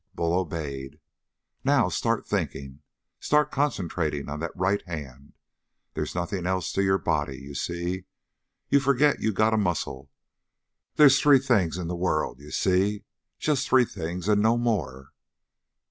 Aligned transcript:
Bull 0.15 0.33
obeyed. 0.33 0.99
"Now 1.63 1.87
start 1.87 2.25
thinking. 2.25 2.81
Start 3.19 3.51
concentrating 3.51 4.29
on 4.29 4.39
that 4.39 4.49
right 4.57 4.81
hand. 4.87 5.33
There's 5.93 6.15
nothing 6.15 6.47
else 6.47 6.71
to 6.71 6.81
your 6.81 6.97
body. 6.97 7.37
You 7.37 7.53
see? 7.53 8.05
You 8.69 8.79
forget 8.79 9.19
you 9.21 9.31
got 9.31 9.53
a 9.53 9.57
muscle. 9.57 10.09
There's 10.95 11.19
three 11.21 11.37
things 11.37 11.77
in 11.77 11.87
the 11.87 11.95
world. 11.95 12.39
You 12.39 12.49
see? 12.49 13.03
Just 13.37 13.69
three 13.69 13.85
things 13.85 14.27
and 14.27 14.41
no 14.41 14.57
more. 14.57 15.13